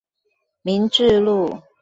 [0.63, 1.61] 民治路